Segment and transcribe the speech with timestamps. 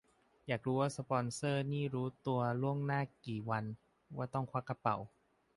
[0.47, 3.65] อยากรู้ว่าสปอนเซอร์นี่รู้ตัวล่วงหน้ากี่วัน
[4.17, 4.97] ว่าต้องควักกระเป๋า